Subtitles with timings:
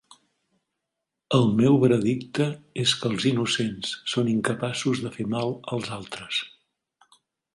[1.39, 2.47] El meu veredicte
[2.85, 6.41] és que els innocents són incapaços de fer mal als altres.